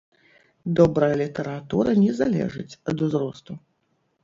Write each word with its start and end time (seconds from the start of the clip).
Добрая 0.79 1.09
літаратура 1.21 1.95
не 2.03 2.11
залежыць 2.23 2.77
ад 2.95 3.07
узросту. 3.09 3.51